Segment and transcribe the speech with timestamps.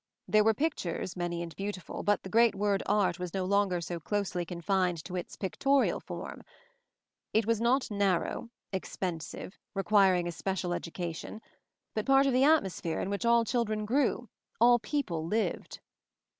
[0.27, 3.99] There were pictures, many and beautiful, but the great word Art was no longer so
[3.99, 6.41] closely confined to its pictorial form.
[7.35, 11.39] It was not narrow, expensive, requiring a special education,
[11.93, 14.27] but part of the atmosphere in which all chil dren grew,
[14.59, 15.79] all people lived.